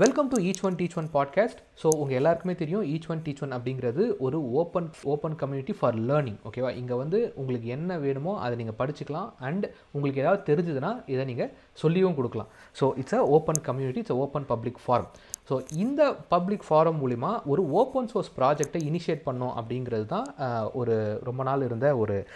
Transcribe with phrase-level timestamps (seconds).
[0.00, 3.52] Welcome to each one teach one podcast so உங்கள் எல்லாருக்குமே தெரியும் ஈச் ஒன் டீச் ஒன்
[3.52, 8.78] அப்படிங்கிறது ஒரு open open community for learning ஓகேவா இங்கே வந்து உங்களுக்கு என்ன வேணுமோ அதை நீங்கள்
[8.78, 9.28] படிச்சுக்கலாம்.
[9.38, 12.48] அண்ட் உங்களுக்கு ஏதாவது தெரிஞ்சதுன்னா இதை நீங்கள் சொல்லியும் கொடுக்கலாம்.
[12.80, 15.06] So it's a open community it's open public forum
[15.48, 20.26] so இந்த பப்ளிக் ஃபாரம் மூலிமா ஒரு ஓப்பன் சோர்ஸ் ப்ராஜெக்டை இனிஷியேட் பண்ணோம் அப்படிங்கிறது தான்
[20.72, 22.26] ஒரு ரொம்ப நாள் இருந்த ஒரு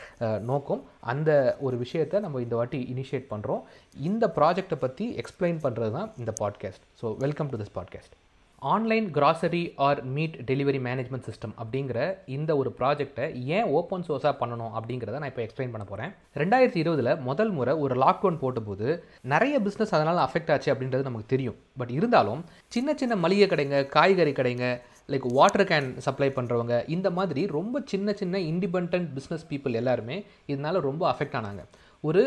[0.41, 0.82] நோக்கம்.
[1.00, 3.62] அந்த ஒரு விஷயத்தை நம்ம இந்த வாட்டி இனிஷியேட் பண்ணுறோம்
[4.00, 8.18] இந்த ப்ராஜெக்டை பற்றி எக்ஸ்பிளைன் பண்ணுறது தான் இந்த podcast so welcome to this podcast
[8.62, 14.73] online grocery or meat delivery management system அப்படிங்கிற இந்த ஒரு ப்ராஜெக்டை ஏன் ஓப்பன் சோர்ஸாக பண்ணணும்
[14.78, 19.95] அப்படிங்கிறத நான் இப்போ எக்ஸ்பிளைன் பண்ண போகிறேன் ரெண்டாயிரத்தி இருபதில் முதல் முறை ஒரு லாக்டவுன் போட்டபோது நிறைய பிஸ்னஸ்
[19.98, 21.56] அதனால் அஃபெக்ட் ஆச்சு அப்படின்றது நமக்கு தெரியும்.
[21.77, 27.47] பட் இருந்தாலும் சின்ன சின்ன மளிகை கடைங்க காய்கறி கடைங்க லைக் வாட்டர் கேன் சப்ளை பண்ணுறவங்க இந்த மாதிரி
[27.47, 31.62] ரொம்ப சின்ன சின்ன இண்டிபெண்ட் பிஸ்னஸ் பீப்புள் எல்லாருமே இதனால் ரொம்ப அஃபெக்ட் ஆனாங்க.
[32.07, 32.20] ஒரு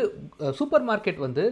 [0.56, 1.44] சூப்பர் மார்க்கெட் வந்து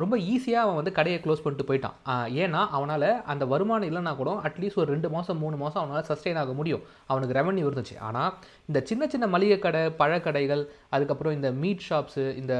[0.00, 1.96] ரொம்ப ஈஸியாக அவன் வந்து கடையை க்ளோஸ் பண்ணிட்டு போயிட்டான்.
[2.42, 6.52] ஏன்னா அவனால் அந்த வருமானம் இல்லைனா கூட அட்லீஸ்ட் ஒரு ரெண்டு மாதம் மூணு மாதம் அவனால் சஸ்டெயின் ஆக
[6.58, 6.82] முடியும்.
[7.12, 7.96] அவனுக்கு ரெவன்யூ இருந்துச்சு.
[8.08, 8.30] ஆனால்
[8.70, 10.62] இந்த சின்ன சின்ன மளிகை கடை பழக்கடைகள்
[10.96, 12.54] அதுக்கப்புறம் இந்த மீட் ஷாப்ஸு இந்த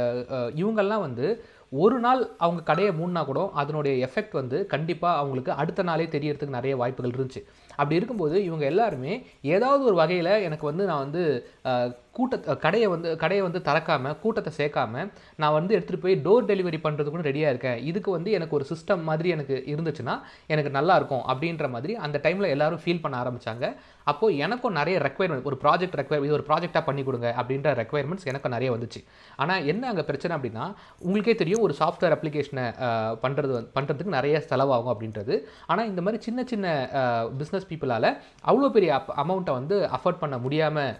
[0.63, 1.29] இவங்கெல்லாம் வந்து
[1.73, 6.75] ஒரு நாள் அவங்க கடையை மூணுனா கூட அதனுடைய எஃபெக்ட் வந்து கண்டிப்பாக அவங்களுக்கு அடுத்த நாளே தெரியறதுக்கு நிறைய
[6.83, 7.43] வாய்ப்புகள் இருந்துச்சு.
[7.77, 9.15] அப்படி இருக்கும்போது இவங்க எல்லாருமே
[9.57, 11.23] ஏதாவது ஒரு வகையில் எனக்கு வந்து நான் வந்து
[12.17, 15.03] கூட்ட கடையை வந்து கடையை வந்து திறக்காமல் கூட்டத்தை சேர்க்காம
[15.43, 17.81] நான் வந்து எடுத்துகிட்டு போய் டோர் டெலிவரி பண்ணுறதுக்கு ரெடியாக இருக்கேன்.
[17.91, 20.15] இதுக்கு வந்து எனக்கு ஒரு சிஸ்டம் மாதிரி எனக்கு இருந்துச்சுன்னா
[20.55, 23.69] எனக்கு நல்லாயிருக்கும் அப்படின்ற மாதிரி அந்த டைமில் எல்லாரும் ஃபீல் பண்ண ஆரம்பித்தாங்க
[24.13, 28.53] அப்போது எனக்கும் நிறைய ரெக்குயர்மெண்ட் ஒரு ப்ராஜெக்ட் ரெக்குயர் இது ஒரு ப்ராஜெக்டாக பண்ணி கொடுங்க அப்படின்ற ரெக்குயர்மெண்ட்ஸ் எனக்கு
[28.55, 29.01] நிறைய வந்துச்சு.
[29.43, 30.65] ஆனால் என்ன அங்கே பிரச்சனை அப்படின்னா
[31.07, 32.67] உங்களுக்கே தெரியும் ஒரு சாஃப்ட்வேர் அப்ளிகேஷனை
[33.25, 35.37] பண்ணுறது பண்ணுறதுக்கு நிறைய செலவாகும் அப்படின்றது.
[35.71, 36.67] ஆனால் இந்த மாதிரி சின்ன சின்ன
[37.41, 38.11] பிஸ்னஸ் பீப்புளால்
[38.51, 40.93] அவ்வளோ பெரிய அப் அமௌண்ட்டை வந்து அஃபோர்ட் பண்ண முடியாமல்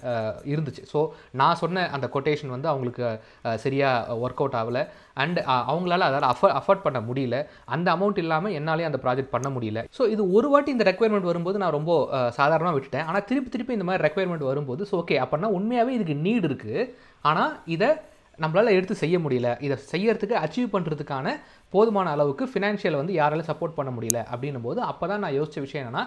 [0.55, 0.85] இருந்துச்சு.
[0.93, 1.01] ஸோ
[1.43, 3.05] நான் சொன்ன அந்த கொட்டேஷன் வந்து அவங்களுக்கு
[3.65, 4.85] சரியாக ஒர்க் அவுட் ஆகலை.
[5.23, 5.39] அண்ட்
[5.71, 7.37] அவங்களால அதால் அஃபர் அஃபோர்ட் பண்ண முடியல.
[7.75, 9.83] அந்த அமௌண்ட் இல்லாமல் என்னாலே அந்த ப்ராஜெக்ட் பண்ண முடியல.
[9.99, 11.93] ஸோ இது ஒரு வாட்டி இந்த ரெக்குயர்மெண்ட் வரும்போது நான் ரொம்ப
[12.39, 12.95] சாதாரணமாக விட்டுட்டேன்.
[13.09, 16.85] ஆனால் திருப்பி திருப்பி இந்த மாதிரி ரெக்குயர்மெண்ட் வரும்போது ஸோ ஓகே அப்படின்னா உண்மையாகவே இதுக்கு நீட் இருக்குது
[17.21, 17.89] ஆனால் இதை
[18.39, 19.51] நம்மளால் எடுத்து செய்ய முடியல.
[19.61, 21.29] இதை செய்யறதுக்கு அச்சீவ் பண்ணுறதுக்கான
[21.73, 25.83] போதுமான அளவுக்கு ஃபினான்ஷியல் வந்து யாராலும் சப்போர்ட் பண்ண முடியல அப்படின்னும் போது அப்போ தான் நான் யோசித்த விஷயம்
[25.85, 26.05] என்னென்னா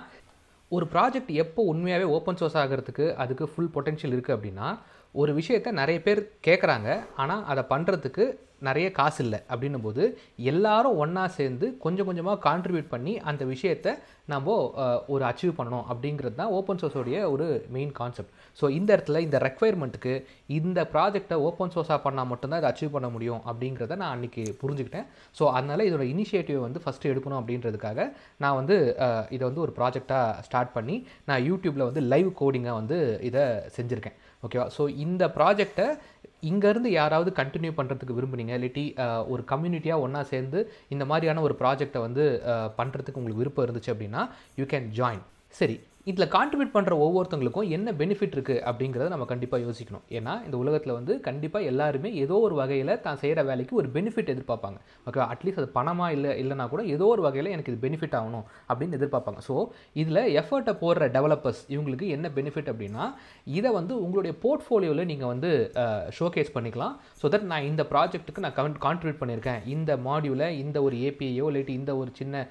[0.72, 4.68] ஒரு ப்ராஜெக்ட் எப்போ உண்மையாகவே ஓப்பன் சோர்ஸ் ஆகிறதுக்கு அதுக்கு ஃபுல் பொட்டென்ஷியல் இருக்குது அப்படின்னா
[5.16, 8.26] ஒரு விஷயத்தை நிறைய பேர் கேட்குறாங்க ஆனால் அதை பண்ணுறதுக்கு
[8.68, 9.40] நிறைய காசு இல்லை.
[9.52, 10.04] அப்படின்னும் போது
[10.52, 13.92] எல்லாரும் ஒன்றா சேர்ந்து கொஞ்சம் கொஞ்சமாக கான்ட்ரிபியூட் பண்ணி அந்த விஷயத்தை
[14.34, 14.56] நம்ம
[15.14, 17.46] ஒரு அச்சீவ் பண்ணணும் அப்படிங்கிறது தான் ஓப்பன் சோர்ஸோடைய ஒரு
[17.76, 20.14] மெயின் கான்செப்ட் ஸோ இந்த இடத்துல இந்த ரெக்குயர்மெண்ட்டுக்கு
[20.58, 25.08] இந்த ப்ராஜெக்டை ஓப்பன் சோர்ஸாக பண்ணால் மட்டும்தான் இதை அச்சீவ் பண்ண முடியும் அப்படிங்கிறத நான் அன்றைக்கி புரிஞ்சுக்கிட்டேன்.
[25.38, 28.00] ஸோ அதனால் இதோட இனிஷியேட்டிவ் வந்து ஃபஸ்ட்டு எடுக்கணும் அப்படின்றதுக்காக
[28.46, 28.78] நான் வந்து
[29.36, 30.98] இதை வந்து ஒரு ப்ராஜெக்டாக ஸ்டார்ட் பண்ணி
[31.30, 33.46] நான் யூடியூப்பில் வந்து லைவ் கோடிங்காக வந்து இதை
[33.78, 34.18] செஞ்சுருக்கேன்.
[34.46, 35.88] ஓகேவா ஸோ இந்த ப்ராஜெக்டை
[36.50, 38.84] இங்கேருந்து யாராவது கண்டினியூ பண்ணுறதுக்கு விரும்புனீங்க இல்லாட்டி
[39.34, 40.60] ஒரு கம்யூனிட்டியாக ஒன்றா சேர்ந்து
[40.94, 42.24] இந்த மாதிரியான ஒரு ப்ராஜெக்டை வந்து
[42.78, 44.19] பண்ணுறதுக்கு உங்களுக்கு விருப்பம் இருந்துச்சு அப்படின்னா
[44.56, 45.76] யூ கேன் ஜாயின் சரி
[46.10, 50.04] இதில் கான்ட்ரிபியூட் பண்ணுற ஒவ்வொருத்தங்களுக்கும் என்ன பெனிஃபிட் இருக்குது அப்படிங்கிறத நம்ம கண்டிப்பாக யோசிக்கணும்.
[50.18, 54.78] ஏன்னா இந்த உலகத்தில் வந்து கண்டிப்பாக எல்லாருமே ஏதோ ஒரு வகையில் தான் செய்கிற வேலைக்கு ஒரு பெனிஃபிட் எதிர்பார்ப்பாங்க.
[55.10, 58.98] ஓகே அட்லீஸ்ட் அது பணமாக இல்லை இல்லைனா கூட ஏதோ ஒரு வகையில் எனக்கு இது பெனிஃபிட் ஆகணும் அப்படின்னு
[59.00, 59.42] எதிர்பார்ப்பாங்க.
[59.50, 59.56] ஸோ
[60.04, 63.06] இதில் எஃபர்ட்டை போடுற டெவலப்பர்ஸ் இவங்களுக்கு என்ன பெனிஃபிட் அப்படின்னா
[63.58, 65.52] இதை வந்து உங்களுடைய போர்ட்ஃபோலியோவில் நீங்கள் வந்து
[66.20, 66.96] ஷோகேஸ் பண்ணிக்கலாம்.
[67.22, 69.62] ஸோ தட் நான் இந்த ப்ராஜெக்ட்டுக்கு நான் கவன் கான்ட்ரிபியூட் பண்ணியிருக்கேன்.
[69.76, 72.46] இந்த மாடியூலை இந்த ஒரு ஏபிஐயோ இல்லாட்டி இந்த ஒரு சின்ன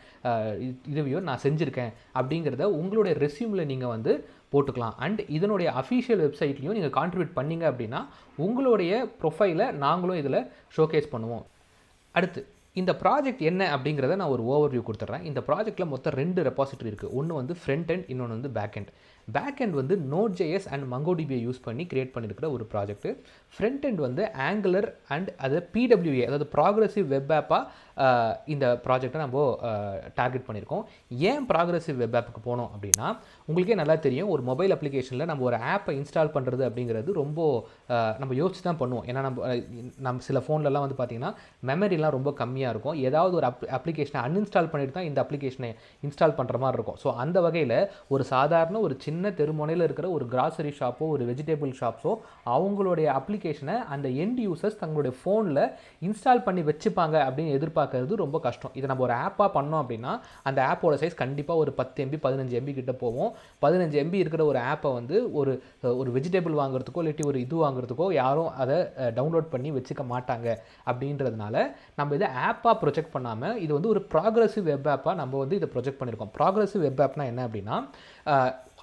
[0.93, 3.15] இதுவையோ நான் செஞ்சுருக்கேன் அப்படிங்கிறத உங்களுடைய
[3.49, 4.13] ரெஸ்யூமில் நீங்கள் வந்து
[4.53, 4.95] போட்டுக்கலாம்.
[5.05, 8.01] அண்ட் இதனுடைய அஃபிஷியல் வெப்சைட்லையும் நீங்கள் கான்ட்ரிபியூட் பண்ணீங்க அப்படின்னா
[8.47, 8.93] உங்களுடைய
[9.23, 11.45] ப்ரொஃபைலை நாங்களும் இதில் ஷோகேஸ் பண்ணுவோம்.
[12.15, 12.41] அடுத்து
[12.77, 17.39] இந்த ப்ராஜெக்ட் என்ன அப்படிங்கிறத நான் ஒரு ஓவர்வியூ கொடுத்துட்றேன் இந்த ப்ராஜெக்ட்டில் மொத்தம் ரெண்டு ரெபாசிட்டரி இருக்குது ஒன்று
[17.39, 18.91] வந்து ஃப்ரண்ட் அண்ட் இன்னொன்று வந்து பேக் அண்ட்
[19.29, 23.09] பேக் அண்ட் வந்து நோட் ஜேஎஸ் அண்ட் மங்கோடிபியை யூஸ் பண்ணி கிரியேட் பண்ணியிருக்கிற ஒரு ப்ராஜெக்ட்
[23.55, 27.65] ஃப்ரண்ட் அண்ட் வந்து ஆங்குலர் அண்ட் அது பிடபிள்யூஏ அதாவது ப்ராக்ரஸிவ் வெப் ஆப்பாக
[28.55, 29.45] இந்த ப்ராஜெக்டை நம்ம
[30.19, 30.83] டார்கெட் பண்ணியிருக்கோம்.
[31.31, 33.07] ஏன் ப்ராக்ரஸிவ் வெப் ஆப்புக்கு போனோம் அப்படின்னா
[33.49, 37.39] உங்களுக்கே நல்லா தெரியும் ஒரு மொபைல் அப்ளிகேஷனில் நம்ம ஒரு ஆப்பை இன்ஸ்டால் பண்ணுறது அப்படிங்கிறது ரொம்ப
[38.23, 39.05] நம்ம யோசிச்சு தான் பண்ணுவோம்.
[39.11, 39.57] ஏன்னா நம்ம
[40.07, 41.33] நம்ம சில ஃபோன்லலாம் வந்து பார்த்திங்கன்னா
[41.71, 42.97] மெமரிலாம் ரொம்ப கம்மியாக இருக்கும்.
[43.09, 45.71] ஏதாவது ஒரு அப் அப்ளிகேஷனை அன்இன்ஸ்டால் பண்ணிட்டு தான் இந்த அப்ளிகேஷனை
[46.07, 46.99] இன்ஸ்டால் பண்ணுற மாதிரி இருக்கும்.
[47.03, 47.77] ஸோ அந்த வகையில்
[48.15, 52.13] ஒரு சாதாரண ஒரு சின்ன தெருமுனையில் இருக்கிற ஒரு கிராசரி ஷாப்போ ஒரு வெஜிடபிள் ஷாப்ஸோ
[52.57, 55.63] அவங்களுடைய அப்ளிகேஷனை அந்த எண்ட் யூசர்ஸ் தங்களுடைய ஃபோனில்
[56.09, 58.73] இன்ஸ்டால் பண்ணி வச்சுப்பாங்க அப்படின்னு எதிர்பார்க்க பார்க்கறது ரொம்ப கஷ்டம்.
[58.79, 60.13] இதை நம்ம ஒரு ஆப்பாக பண்ணோம் அப்படின்னா
[60.49, 63.31] அந்த ஆப்போட சைஸ் கண்டிப்பாக ஒரு பத்து எம்பி பதினஞ்சு எம்பி கிட்ட போவோம்
[63.65, 65.55] பதினஞ்சு எம்பி இருக்கிற ஒரு ஆப்பை வந்து ஒரு
[66.01, 68.79] ஒரு வெஜிடபிள் வாங்குறதுக்கோ இல்லாட்டி ஒரு இது வாங்குறதுக்கோ யாரும் அதை
[69.19, 70.49] டவுன்லோட் பண்ணி வச்சுக்க மாட்டாங்க.
[70.91, 71.57] அப்படின்றதுனால
[71.99, 76.01] நம்ம இதை ஆப்பாக ப்ரொஜெக்ட் பண்ணாமல் இது வந்து ஒரு ப்ராக்ரஸிவ் வெப் ஆப்பாக நம்ம வந்து இதை ப்ரொஜெக்ட்
[76.01, 77.77] பண்ணியிருக்கோம் ப்ராக்ரஸிவ் வெப் ஆப்னா என்ன அப்படின்னா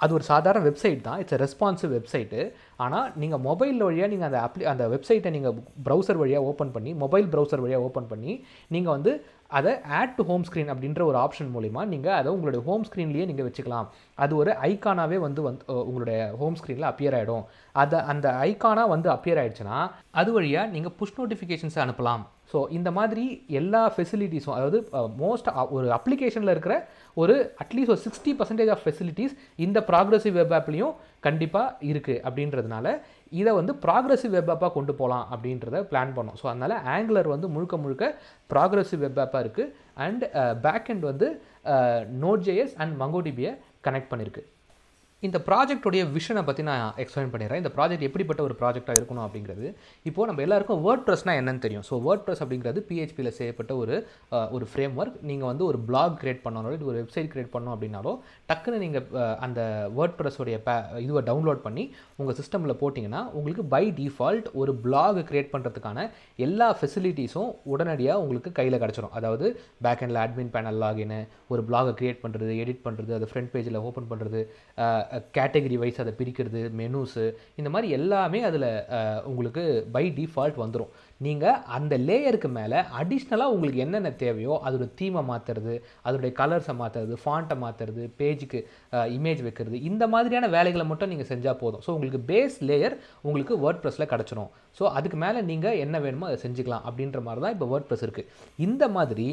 [0.03, 1.19] அது ஒரு சாதாரண வெப்சைட் தான்.
[1.23, 2.41] இட்ஸ் ரெஸ்பான்சிவ் வெப்சைட்டு
[2.85, 5.55] ஆனால் நீங்கள் மொபைல் வழியாக நீங்கள் அந்த அப்ளி அந்த வெப்சைட்டை நீங்கள்
[5.87, 8.33] ப்ரௌசர் வழியாக ஓப்பன் பண்ணி மொபைல் ப்ரௌசர் வழியாக ஓப்பன் பண்ணி
[8.75, 9.13] நீங்கள் வந்து
[9.57, 13.47] அதை ஆட் டு ஹோம் ஸ்க்ரீன் அப்படின்ற ஒரு ஆப்ஷன் மூலிமா நீங்கள் அதை உங்களுடைய ஹோம் ஸ்க்ரீன்லேயே நீங்கள்
[13.47, 13.87] வச்சுக்கலாம்.
[14.23, 17.45] அது ஒரு ஐக்கானாகவே வந்து வந்து உங்களுடைய ஹோம் ஸ்க்ரீனில் அப்பியர் ஆகிடும்
[17.83, 19.79] அதை அந்த ஐக்கானாக வந்து அப்பியர் ஆகிடுச்சுன்னா
[20.21, 22.25] அது வழியாக நீங்கள் புஷ் நோட்டிஃபிகேஷன்ஸை அனுப்பலாம்.
[22.51, 23.23] ஸோ இந்த மாதிரி
[23.59, 24.79] எல்லா ஃபெசிலிட்டிஸும் அதாவது
[25.23, 25.47] மோஸ்ட்
[25.77, 26.75] ஒரு அப்ளிகேஷனில் இருக்கிற
[27.17, 29.33] ஒரு அட்லீஸ்ட் ஒரு சிக்ஸ்டி பர்சன்டேஜ் ஆஃப் ஃபெசிலிட்டிஸ்
[29.65, 30.95] இந்த ப்ராக்ரஸிவ் வெப் ஆப்லேயும்
[31.27, 32.87] கண்டிப்பாக இருக்குது அப்படின்றதுனால
[33.31, 36.37] இதை வந்து ப்ராக்ரஸிவ் வெப் ஆப்பாக கொண்டு போகலாம் அப்படின்றத பிளான் பண்ணோம்.
[36.41, 38.05] ஸோ அதனால் ஆங்குலர் வந்து முழுக்க முழுக்க
[38.53, 39.71] ப்ராக்ரஸிவ் வெப் ஆப்பாக இருக்குது
[40.05, 40.25] அண்ட்
[40.65, 41.29] பேக் அண்ட் வந்து
[42.25, 43.53] நோட் ஜேஎஸ் அண்ட் மங்கோடிபியை
[43.87, 44.43] கனெக்ட் பண்ணியிருக்கு
[45.23, 47.59] இந்த ப்ராஜெக்டுடைய விஷனை பற்றி நான் எக்ஸ்பிளைன் பண்ணிடுறேன்.
[47.61, 49.67] இந்த ப்ராஜெக்ட் எப்படிப்பட்ட ஒரு ப்ராஜெக்டாக இருக்கணும் அப்படிங்கிறது.
[50.09, 51.85] இப்போது நம்ம எல்லாருக்கும் வேர்ட் ப்ரெஸ்னால் என்னன்னு தெரியும்.
[51.89, 53.95] ஸோ வேர்ட் ப்ரெஸ் அப்படிங்கிறது பிஹெச்பியில் செய்யப்பட்ட ஒரு
[54.55, 58.13] ஒரு ஃப்ரேம் ஒர்க் நீங்கள் வந்து ஒரு பிளாக் கிரியேட் பண்ணாலோ இல்லை ஒரு வெப்சைட் கிரியேட் பண்ணோம் அப்படின்னாலோ
[58.51, 59.07] டக்குன்னு நீங்கள்
[59.47, 59.61] அந்த
[59.99, 60.75] வேர்ட் ப்ரெஸ்ஸுடைய பே
[61.05, 61.85] இதுவை டவுன்லோட் பண்ணி
[62.21, 66.05] உங்கள் சிஸ்டமில் போட்டிங்கன்னா உங்களுக்கு பை டிஃபால்ட் ஒரு பிளாக் கிரியேட் பண்ணுறதுக்கான
[66.47, 69.15] எல்லா ஃபெசிலிட்டிஸும் உடனடியாக உங்களுக்கு கையில் கிடச்சிரும்.
[69.21, 69.45] அதாவது
[69.87, 71.17] பேக் எண்டில் அட்மின் பேனல் லாகின்
[71.53, 74.41] ஒரு பிளாகை கிரியேட் பண்ணுறது எடிட் பண்ணுறது அதை ஃப்ரண்ட் பேஜில் ஓப்பன் பண்ணுறது
[75.37, 77.25] கேட்டகரி வைஸ் அதை பிரிக்கிறது மெனூஸு
[77.59, 78.69] இந்த மாதிரி எல்லாமே அதில்
[79.31, 79.63] உங்களுக்கு
[79.95, 80.93] பை டிஃபால்ட் வந்துடும்
[81.25, 85.75] நீங்கள் அந்த லேயருக்கு மேலே அடிஷ்னலாக உங்களுக்கு என்னென்ன தேவையோ அதோடய தீமை மாற்றுறது
[86.07, 88.59] அதோடைய கலர்ஸை மாற்றுறது ஃபாண்ட்டை மாற்றுறது பேஜுக்கு
[89.17, 91.83] இமேஜ் வைக்கிறது இந்த மாதிரியான வேலைகளை மட்டும் நீங்கள் செஞ்சால் போதும்.
[91.85, 92.95] ஸோ உங்களுக்கு பேஸ் லேயர்
[93.27, 94.51] உங்களுக்கு வேர்ட் ப்ரெஸ்ஸில் கிடச்சிரும்.
[94.79, 98.29] ஸோ அதுக்கு மேலே நீங்கள் என்ன வேணுமோ அதை செஞ்சுக்கலாம் அப்படின்ற மாதிரி தான் இப்போ வேர்ட் ப்ரெஸ் இருக்குது
[98.67, 99.27] இந்த மாதிரி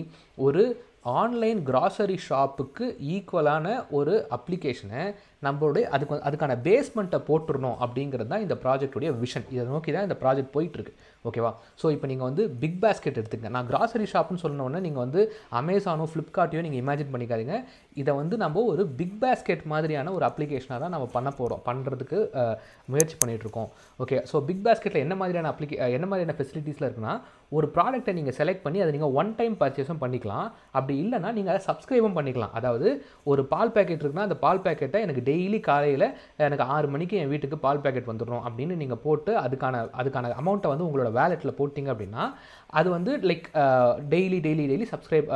[0.47, 0.63] ஒரு
[1.05, 2.85] ஆன்லைன் கிராசரி ஷாப்புக்கு
[3.15, 3.67] ஈக்குவலான
[3.99, 5.03] ஒரு அப்ளிகேஷனை
[5.47, 10.53] நம்மளுடைய அதுக்கு அதுக்கான பேஸ்மெண்ட்டை போட்டுடணும் அப்படிங்கிறது தான் இந்த ப்ராஜெக்ட்டுடைய விஷன் இதை நோக்கி தான் இந்த ப்ராஜெக்ட்
[10.57, 10.93] போயிட்டுருக்கு.
[11.29, 11.51] ஓகேவா
[11.81, 13.51] ஸோ இப்போ நீங்கள் வந்து பிக் பேஸ்கெட் எடுத்துங்க.
[13.57, 15.23] நான் கிராசரி ஷாப்னு சொன்னோடனே நீங்கள் வந்து
[15.61, 17.57] அமேசானோ ஃப்ளிப்கார்ட்டையோ நீங்கள் இமேஜின் பண்ணிக்காதீங்க.
[18.03, 22.21] இதை வந்து நம்ம ஒரு பிக் பேஸ்கெட் மாதிரியான ஒரு அப்ளிகேஷனாக தான் நம்ம பண்ண போகிறோம் பண்ணுறதுக்கு
[22.93, 23.69] முயற்சி பண்ணிகிட்ருக்கோம்
[24.05, 27.17] ஓகே ஸோ பிக் பேஸ்கெட்டில் என்ன மாதிரியான அப்ளிகே என்ன மாதிரியான ஃபெசிலிட்டிஸில் இருக்குன்னா
[27.57, 30.47] ஒரு ப்ராடக்ட்டை நீங்கள் செலக்ட் பண்ணி அதை நீங்கள் ஒன் டைம் பர்ச்சேஸும் பண்ணிக்கலாம்.
[30.77, 32.55] அப்படி இல்லைன்னா நீங்கள் அதை சப்ஸ்கிரைபும் பண்ணிக்கலாம்.
[32.59, 32.89] அதாவது
[33.33, 36.07] ஒரு பால் பேக்கெட் இருக்குன்னா அந்த பால் பேக்கெட்டை எனக்கு டெய்லி காலையில்
[36.47, 40.87] எனக்கு ஆறு மணிக்கு என் வீட்டுக்கு பால் பேக்கெட் வந்துடும் அப்படின்னு நீங்கள் போட்டு அதுக்கான அதுக்கான அமௌண்ட்டை வந்து
[40.89, 42.25] உங்களோட வேலெட்டில் போட்டிங்க அப்படின்னா
[42.81, 43.47] அது வந்து like
[44.15, 45.31] daily daily daily subscribe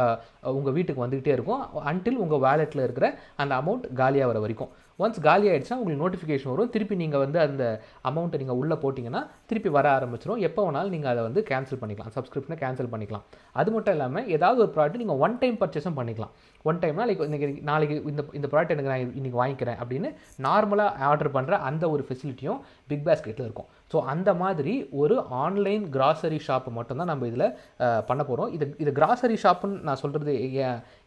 [0.58, 1.62] உங்கள் வீட்டுக்கு வந்துக்கிட்டே இருக்கும்.
[1.92, 3.08] அன்டில் உங்கள் வேலெட்டில் இருக்கிற
[3.42, 4.72] அந்த அமௌண்ட் காலியாகிற வரைக்கும்.
[5.02, 6.70] ஒன்ஸ் காலி ஆகிடுச்சா உங்களுக்கு நோட்டிஃபிகேஷன் வரும்.
[6.74, 7.64] திருப்பி நீங்கள் வந்து அந்த
[8.10, 12.12] அமௌண்ட்டை நீங்கள் உள்ளே போட்டிங்கன்னா திருப்பி வர ஆரம்பிச்சிடும் எப்போ வேணாலும் நீங்கள் அதை வந்து கேன்சல் பண்ணிக்கலாம்.
[12.16, 13.24] சப்ஸ்கிரிப்ஷனை கேன்சல் பண்ணிக்கலாம்.
[13.60, 16.32] அது மட்டும் இல்லாமல் ஏதாவது ஒரு ப்ராடக்ட் நீங்கள் ஒன் டைம் பர்ச்சேஸும் பண்ணிக்கலாம்.
[16.70, 20.08] ஒன் டைம்னா லைக் இன்றைக்கி நாளைக்கு இந்த இந்த ப்ராடக்ட் எனக்கு நான் இன்றைக்கி வாங்கிக்கிறேன் அப்படின்னு
[20.46, 22.60] நார்மலாக ஆர்டர் பண்ணுற அந்த ஒரு ஃபெசிலிட்டியும்
[22.92, 23.68] பிக் பாஸ்கெட்டில் இருக்கும்.
[23.92, 27.46] ஸோ அந்த மாதிரி ஒரு ஆன்லைன் கிராசரி ஷாப் மட்டும்தான் நம்ம இதில்
[28.08, 30.32] பண்ண போகிறோம் இது இது கிராசரி ஷாப்புன்னு நான் சொல்கிறது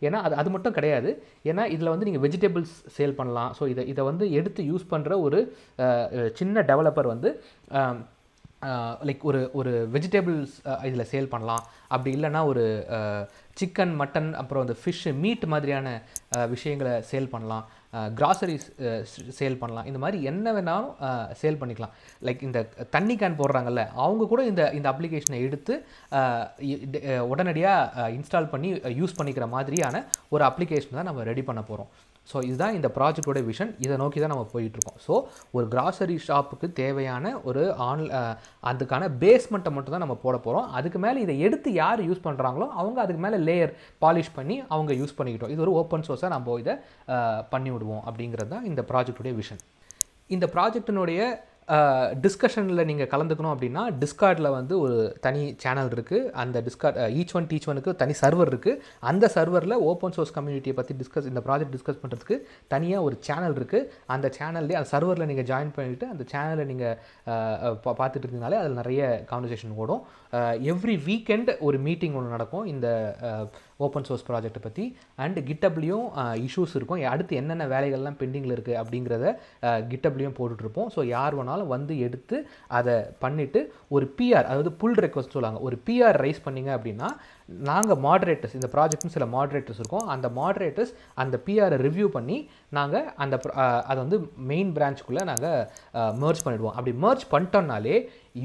[0.08, 1.10] ஏன்னா அது அது மட்டும் கிடையாது.
[1.50, 3.52] ஏன்னா இதில் வந்து நீங்கள் வெஜிடபிள்ஸ் சேல் பண்ணலாம்.
[3.58, 5.42] ஸோ இதை இதை வந்து எடுத்து யூஸ் பண்ணுற ஒரு
[6.42, 7.32] சின்ன டெவலப்பர் வந்து
[9.08, 10.56] லைக் ஒரு ஒரு வெஜிடபிள்ஸ்
[10.88, 11.64] இதில் சேல் பண்ணலாம்.
[11.94, 12.64] அப்படி இல்லைன்னா ஒரு
[13.60, 15.88] சிக்கன் மட்டன் அப்புறம் இந்த ஃபிஷ்ஷு மீட் மாதிரியான
[16.54, 17.66] விஷயங்களை சேல் பண்ணலாம்.
[18.20, 18.66] கிராசரிஸ்
[19.38, 19.88] சேல் பண்ணலாம்.
[19.90, 20.92] இந்த மாதிரி என்ன வேணாலும்
[21.42, 21.94] சேல் பண்ணிக்கலாம்.
[22.28, 22.60] லைக் இந்த
[22.96, 25.76] தண்ணி கேன் போடுறாங்கல்ல அவங்க கூட இந்த இந்த அப்ளிகேஷனை எடுத்து
[27.34, 30.04] உடனடியாக இன்ஸ்டால் பண்ணி யூஸ் பண்ணிக்கிற மாதிரியான
[30.36, 31.92] ஒரு அப்ளிகேஷன் தான் நம்ம ரெடி பண்ண போகிறோம்
[32.32, 34.98] ஸோ இதுதான் இந்த ப்ராஜெக்டோட விஷன் இதை நோக்கி தான் நம்ம போயிட்டுருக்கோம்.
[35.06, 35.14] ஸோ
[35.58, 38.04] ஒரு கிராசரி ஷாப்புக்கு தேவையான ஒரு ஆன்
[38.72, 43.00] அதுக்கான பேஸ்மெண்ட்டை மட்டும் தான் நம்ம போட போகிறோம் அதுக்கு மேலே இதை எடுத்து யார் யூஸ் பண்ணுறாங்களோ அவங்க
[43.06, 43.74] அதுக்கு மேலே லேயர்
[44.06, 45.54] பாலிஷ் பண்ணி அவங்க யூஸ் பண்ணிக்கிட்டோம்.
[45.56, 46.76] இது ஒரு ஓப்பன் சோர்ஸாக நம்ம இதை
[47.54, 49.62] பண்ணி விடுவோம் அப்படிங்கிறது தான் இந்த ப்ராஜெக்டுடைய விஷன்
[50.36, 51.22] இந்த ப்ராஜெக்டினுடைய
[52.24, 54.96] டிஸ்கஷனில் நீங்கள் கலந்துக்கணும் அப்படின்னா டிஸ்கார்டில் வந்து ஒரு
[55.26, 60.16] தனி சேனல் இருக்குது அந்த டிஸ்கார்ட் ஈச் ஒன் டீச் ஒனுக்கு தனி சர்வர் இருக்குது அந்த சர்வரில் ஓப்பன்
[60.18, 62.38] சோர்ஸ் கம்யூனிட்டியை பற்றி டிஸ்கஸ் இந்த ப்ராஜெக்ட் டிஸ்கஸ் பண்ணுறதுக்கு
[62.74, 66.98] தனியாக ஒரு சேனல் இருக்குது அந்த சேனல்லே அந்த சர்வரில் நீங்கள் ஜாயின் பண்ணிவிட்டு அந்த சேனலை நீங்கள்
[68.02, 70.04] பார்த்துட்டு இருந்தீங்கனாலே அதில் நிறைய கான்வர்சேஷன் ஓடும்.
[70.74, 72.66] எவ்ரி வீக்கெண்ட் ஒரு மீட்டிங் ஒன்று நடக்கும்.
[72.74, 72.88] இந்த
[73.86, 74.86] ஓப்பன் சோர்ஸ் ப்ராஜெக்ட்டை பற்றி
[75.24, 76.08] அண்ட் கிட்டப்லேயும்
[76.46, 77.04] இஷ்யூஸ் இருக்கும்.
[77.14, 79.26] அடுத்து என்னென்ன வேலைகள்லாம் பெண்டிங்கில் இருக்குது அப்படிங்கிறத
[79.92, 80.90] கிட்டப்லேயும் போட்டுட்ருப்போம்.
[80.96, 82.38] ஸோ யார் வேணாலும் வந்து எடுத்து
[82.80, 83.62] அதை பண்ணிவிட்டு
[83.98, 85.62] ஒரு பிஆர் அதாவது புல் ரெக்வஸ்ட் சொல்லுவாங்க.
[85.68, 87.10] ஒரு பிஆர் ரைஸ் பண்ணிங்க அப்படின்னா
[87.70, 90.08] நாங்கள் மாடரேட்டர்ஸ் இந்த ப்ராஜெக்ட்னு சில மாடரேட்டர்ஸ் இருக்கும்.
[90.14, 92.38] அந்த மாடரேட்டர்ஸ் அந்த பிஆரை ரிவ்யூ பண்ணி
[92.78, 93.36] நாங்கள் அந்த
[93.90, 94.20] அதை வந்து
[94.52, 96.76] மெயின் பிரான்ச்சுக்குள்ளே நாங்கள் மர்ஜ் பண்ணிடுவோம்.
[96.78, 97.96] அப்படி merge பண்ணிட்டோம்னாலே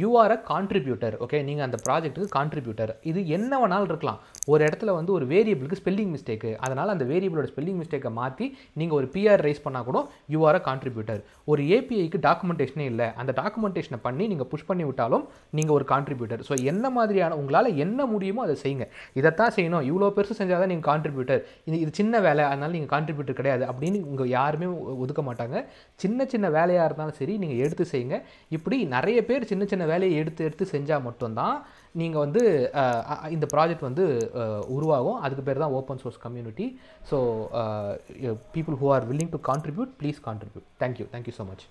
[0.02, 4.20] you are a contributor okay நீங்கள் அந்த ப்ராஜெக்ட்டுக்கு கான்ட்ரிபியூட்டர் இது என்ன வேணாலும் இருக்கலாம்.
[4.52, 8.46] ஒரு இடத்துல வந்து ஒரு வேரியபிளுக்கு ஸ்பெல்லிங் மிஸ்டேக்கு அதனால் அந்த வேரியபிளோட ஸ்பெல்லிங் மிஸ்டேக்கை மாற்றி
[8.80, 10.00] நீங்கள் ஒரு பிஆர் ரைஸ் பண்ணால் கூட
[10.34, 11.20] யூ ஆர் அ கான்ட்ரிபியூட்டர்
[11.52, 13.08] ஒரு ஏபிஐக்கு டாக்குமெண்டேஷனே இல்லை.
[13.20, 15.26] அந்த டாக்குமெண்டேஷனை பண்ணி நீங்கள் புஷ் பண்ணி விட்டாலும்
[15.58, 18.88] நீங்கள் ஒரு கான்ட்ரிபியூட்டர் ஸோ என்ன மாதிரியான உங்களால் என்ன முடியுமோ அதை செய்யுங்க.
[19.18, 19.84] இதைத்தான் செய்யணும்.
[19.90, 23.64] இவ்வளோ பெருசு செஞ்சால் தான் நீங்கள் கான்ட்ரிபியூட்டர் இது இது சின்ன வேலை அதனால் நீங்கள் கான்ட்ரிபியூட்டர் கிடையாது.
[23.72, 24.68] அப்படின்னு இங்கே யாருமே
[25.04, 25.56] ஒதுக்க மாட்டாங்க.
[26.04, 28.18] சின்ன சின்ன வேலையாக இருந்தாலும் சரி நீங்கள் எடுத்து செய்யுங்க.
[28.58, 31.56] இப்படி நிறைய பேர் சின்ன சின்ன வேலையை எடுத்து எடுத்து செஞ்சால் மட்டும்தான்
[32.00, 32.42] நீங்கள் வந்து
[33.34, 34.04] இந்த ப்ராஜெக்ட் வந்து
[34.76, 35.20] உருவாகும்.
[35.24, 36.66] அதுக்கு பேர் தான் open source community
[37.10, 37.18] so
[38.56, 41.64] people who are willing to contribute please contribute thank you thank you so much